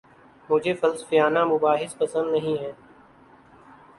مجھے 0.49 0.73
فلسفیانہ 0.73 1.43
مباحث 1.45 1.97
پسند 1.97 2.31
نہیں 2.31 2.57
ہیں 2.63 2.71